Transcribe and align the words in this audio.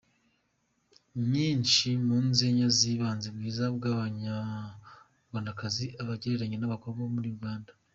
Nyinshi 1.31 1.87
mu 2.05 2.15
nzenya 2.27 2.67
ze 2.75 2.83
yibanze 2.91 3.27
bwiza 3.35 3.65
bw’Abanyarwandakazi 3.75 5.85
abagereranya 6.01 6.57
n’abakobwa 6.59 7.01
bo 7.03 7.11
muri 7.17 7.29
Uganda. 7.37 7.71